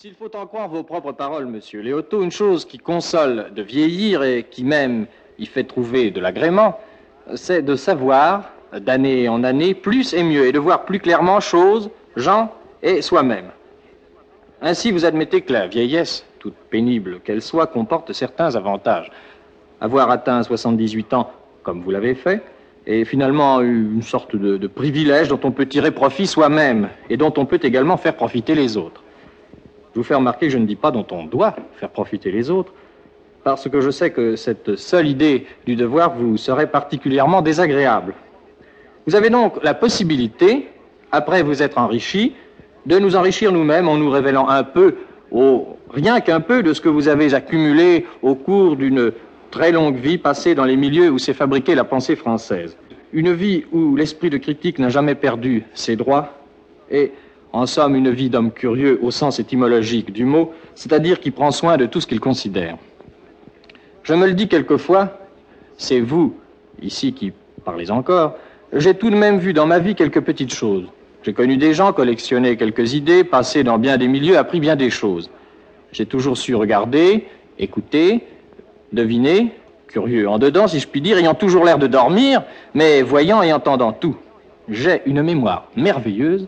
[0.00, 4.22] S'il faut en croire vos propres paroles, monsieur Léoto, une chose qui console de vieillir
[4.22, 5.06] et qui même
[5.40, 6.78] y fait trouver de l'agrément,
[7.34, 11.90] c'est de savoir, d'année en année, plus et mieux, et de voir plus clairement choses,
[12.14, 13.46] gens et soi-même.
[14.62, 19.10] Ainsi, vous admettez que la vieillesse, toute pénible qu'elle soit, comporte certains avantages.
[19.80, 21.28] Avoir atteint 78 ans,
[21.64, 22.40] comme vous l'avez fait,
[22.86, 27.46] est finalement une sorte de privilège dont on peut tirer profit soi-même et dont on
[27.46, 29.02] peut également faire profiter les autres.
[29.98, 32.50] Je vous fais remarquer que je ne dis pas dont on doit faire profiter les
[32.50, 32.72] autres,
[33.42, 38.14] parce que je sais que cette seule idée du devoir vous serait particulièrement désagréable.
[39.08, 40.68] Vous avez donc la possibilité,
[41.10, 42.34] après vous être enrichi,
[42.86, 44.94] de nous enrichir nous-mêmes en nous révélant un peu,
[45.90, 49.10] rien qu'un peu, de ce que vous avez accumulé au cours d'une
[49.50, 52.76] très longue vie passée dans les milieux où s'est fabriquée la pensée française.
[53.12, 56.34] Une vie où l'esprit de critique n'a jamais perdu ses droits
[56.88, 57.10] et
[57.52, 61.76] en somme une vie d'homme curieux au sens étymologique du mot, c'est-à-dire qui prend soin
[61.76, 62.76] de tout ce qu'il considère.
[64.02, 65.18] Je me le dis quelquefois,
[65.76, 66.34] c'est vous,
[66.82, 67.32] ici, qui
[67.64, 68.34] parlez encore,
[68.72, 70.86] j'ai tout de même vu dans ma vie quelques petites choses.
[71.22, 74.90] J'ai connu des gens, collectionné quelques idées, passé dans bien des milieux, appris bien des
[74.90, 75.30] choses.
[75.92, 77.26] J'ai toujours su regarder,
[77.58, 78.24] écouter,
[78.92, 79.52] deviner,
[79.88, 82.42] curieux en dedans, si je puis dire, ayant toujours l'air de dormir,
[82.74, 84.16] mais voyant et entendant tout.
[84.68, 86.46] J'ai une mémoire merveilleuse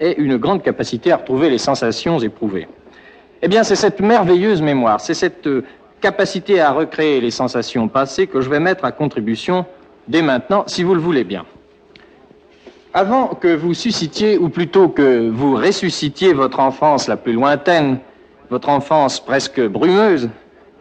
[0.00, 2.68] et une grande capacité à retrouver les sensations éprouvées.
[3.42, 5.64] Eh bien, c'est cette merveilleuse mémoire, c'est cette euh,
[6.00, 9.64] capacité à recréer les sensations passées que je vais mettre à contribution
[10.08, 11.44] dès maintenant, si vous le voulez bien.
[12.94, 17.98] Avant que vous suscitiez, ou plutôt que vous ressuscitiez votre enfance la plus lointaine,
[18.50, 20.30] votre enfance presque brumeuse,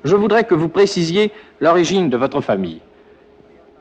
[0.04, 2.81] je voudrais que vous précisiez l'origine de votre famille.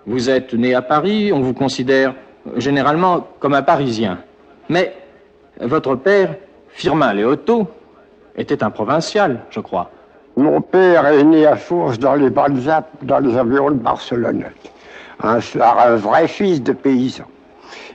[0.07, 2.15] Vous êtes né à Paris, on vous considère
[2.57, 4.19] généralement comme un Parisien.
[4.69, 4.95] Mais
[5.61, 6.35] votre père,
[6.71, 7.67] Firmin Léoto,
[8.37, 9.91] était un provincial, je crois.
[10.37, 14.45] Mon père est né à Fourche dans les Balzac, dans les environs de Barcelone.
[15.23, 17.25] Un, un vrai fils de paysan.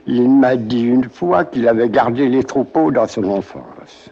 [0.08, 4.10] Il m'a dit une fois qu'il avait gardé les troupeaux dans son enfance.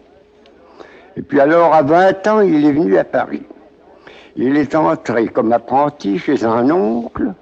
[1.18, 3.44] Et puis alors, à 20 ans, il est venu à Paris.
[4.36, 7.34] Il est entré comme apprenti chez un oncle,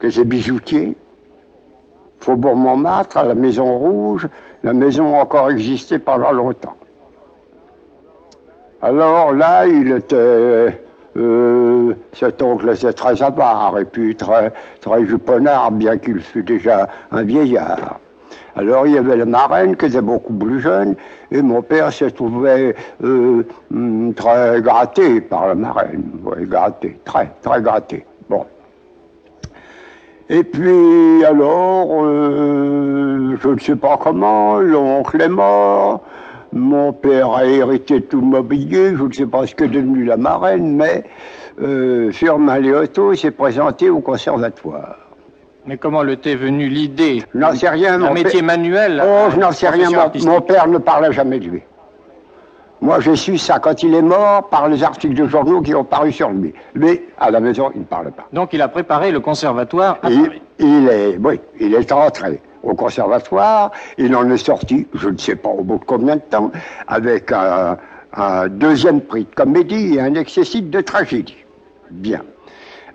[0.00, 0.96] que j'ai bijoutier,
[2.20, 4.28] Faubourg Montmartre, à la Maison Rouge.
[4.62, 6.76] La maison encore existé pendant longtemps.
[8.82, 10.80] Alors là, il était.
[11.16, 16.88] Euh, cet oncle était très avare et puis très, très juponnard, bien qu'il fût déjà
[17.10, 18.00] un vieillard.
[18.54, 20.94] Alors il y avait la marraine qui était beaucoup plus jeune
[21.30, 22.74] et mon père se trouvait
[23.04, 23.44] euh,
[24.14, 26.04] très gratté par la marraine.
[26.24, 28.04] Oui, gratté, très, très gratté.
[28.28, 28.44] Bon.
[30.28, 36.00] Et puis alors, euh, je ne sais pas comment, l'oncle est mort.
[36.52, 40.16] Mon père a hérité tout le mobilier, je ne sais pas ce que devenu la
[40.16, 41.04] marraine, mais
[41.62, 44.96] euh, Firmin Léoto s'est présenté au conservatoire.
[45.66, 47.22] Mais comment le t'est venu l'idée?
[47.32, 48.00] Je n'en sais rien.
[48.02, 49.90] Un métier manuel Oh, je n'en sais rien.
[49.90, 51.62] Mon, mon, père ne parlait jamais de lui.
[52.80, 55.84] Moi, j'ai su ça quand il est mort par les articles de journaux qui ont
[55.84, 56.52] paru sur lui.
[56.74, 58.26] Lui, à la maison, il ne parlait pas.
[58.32, 60.10] Donc, il a préparé le conservatoire à.
[60.58, 63.70] Il est, oui, il est entré au conservatoire.
[63.98, 66.50] Il en est sorti, je ne sais pas au bout de combien de temps,
[66.86, 67.76] avec un,
[68.12, 71.36] un deuxième prix de comédie et un excessif de tragédie.
[71.90, 72.20] Bien.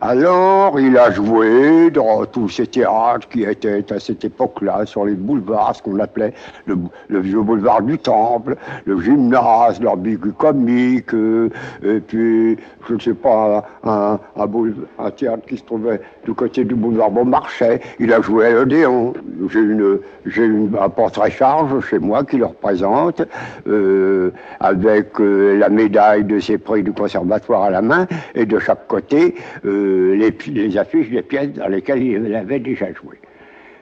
[0.03, 5.13] Alors, il a joué dans tous ces théâtres qui étaient à cette époque-là sur les
[5.13, 6.33] boulevards, ce qu'on appelait
[6.65, 11.49] le, vieux boulevard du Temple, le gymnase, l'ambigu comique, euh,
[11.83, 12.57] et puis,
[12.89, 17.79] je ne sais pas, un, un, théâtre qui se trouvait du côté du boulevard Beaumarchais.
[17.99, 19.13] Il a joué à l'Odéon.
[19.49, 19.99] J'ai une,
[20.35, 23.21] une, un portrait charge chez moi qui le représente,
[23.67, 28.57] euh, avec euh, la médaille de ses prix du conservatoire à la main, et de
[28.57, 29.35] chaque côté,
[29.65, 33.19] euh, les, les, affiches des pièces dans lesquelles il avait déjà joué.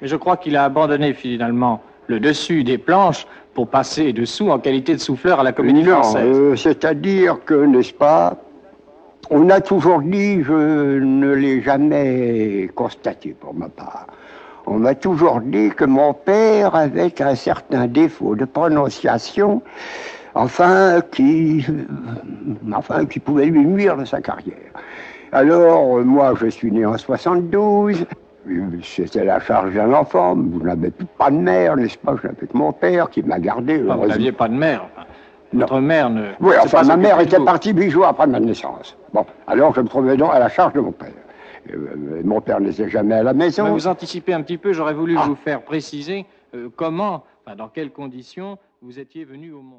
[0.02, 4.60] Mais je crois qu'il a abandonné finalement le dessus des planches pour passer dessous en
[4.60, 6.38] qualité de souffleur à la comédie non, française.
[6.38, 8.38] Euh, C'est-à-dire que, n'est-ce pas,
[9.30, 14.08] on a toujours dit, je ne l'ai jamais constaté pour ma part,
[14.66, 19.62] on m'a toujours dit que mon père avait un certain défaut de prononciation,
[20.36, 21.66] enfin qui,
[22.72, 24.74] enfin, qui pouvait lui nuire de sa carrière.
[25.32, 28.06] Alors, moi, je suis né en 72.
[28.82, 30.36] C'était la charge d'un enfant.
[30.36, 32.16] Vous n'avez pas de mère, n'est-ce pas?
[32.22, 33.84] Je n'avais que mon père qui m'a gardé.
[33.90, 34.88] Ah, vous n'aviez pas de mère.
[35.54, 35.82] Votre non.
[35.82, 36.30] mère ne.
[36.40, 38.96] Oui, enfin, ma mère était partie huit jours après ma naissance.
[39.14, 41.12] Bon, alors je me trouvais donc à la charge de mon père.
[41.74, 43.64] Euh, mon père n'était jamais à la maison.
[43.64, 44.74] Mais vous anticipez un petit peu.
[44.74, 45.26] J'aurais voulu ah.
[45.26, 46.26] vous faire préciser
[46.56, 49.66] euh, comment, enfin, dans quelles conditions vous étiez venu au monde.